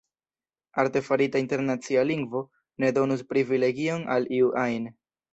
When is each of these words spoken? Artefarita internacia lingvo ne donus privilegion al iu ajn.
Artefarita 0.83 1.41
internacia 1.41 2.05
lingvo 2.11 2.41
ne 2.83 2.89
donus 2.99 3.21
privilegion 3.33 4.07
al 4.15 4.27
iu 4.39 4.49
ajn. 4.63 4.89